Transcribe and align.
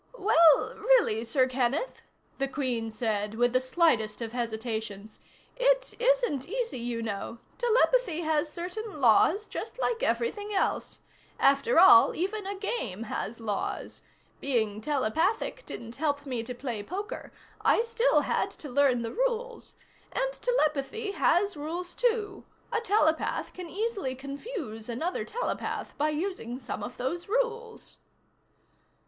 "Well, 0.17 0.73
really, 0.77 1.23
Sir 1.23 1.47
Kenneth," 1.47 2.01
the 2.39 2.47
Queen 2.47 2.89
said 2.89 3.35
with 3.35 3.53
the 3.53 3.61
slightest 3.61 4.19
of 4.19 4.31
hesitations, 4.33 5.19
"it 5.55 5.93
isn't 5.99 6.49
easy, 6.49 6.79
you 6.79 7.03
know. 7.03 7.37
Telepathy 7.59 8.21
has 8.21 8.51
certain 8.51 8.99
laws, 8.99 9.47
just 9.47 9.77
like 9.77 10.01
everything 10.01 10.51
else. 10.55 11.01
After 11.39 11.79
all, 11.79 12.15
even 12.15 12.47
a 12.47 12.55
game 12.55 13.03
has 13.03 13.39
laws. 13.39 14.01
Being 14.39 14.81
telepathic 14.81 15.67
didn't 15.67 15.97
help 15.97 16.25
me 16.25 16.41
to 16.45 16.55
play 16.55 16.81
poker 16.81 17.31
I 17.63 17.83
still 17.83 18.21
had 18.21 18.49
to 18.49 18.69
learn 18.71 19.03
the 19.03 19.13
rules. 19.13 19.75
And 20.11 20.33
telepathy 20.33 21.11
has 21.11 21.55
rules, 21.55 21.93
too. 21.93 22.43
A 22.71 22.81
telepath 22.81 23.53
can 23.53 23.69
easily 23.69 24.15
confuse 24.15 24.89
another 24.89 25.23
telepath 25.23 25.95
by 25.99 26.09
using 26.09 26.57
some 26.57 26.81
of 26.81 26.97
those 26.97 27.29
rules." 27.29 27.97